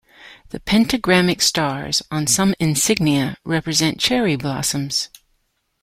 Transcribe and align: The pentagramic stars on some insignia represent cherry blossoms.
The 0.49 0.59
pentagramic 0.59 1.43
stars 1.43 2.01
on 2.09 2.25
some 2.25 2.55
insignia 2.59 3.37
represent 3.43 3.99
cherry 3.99 4.35
blossoms. 4.35 5.09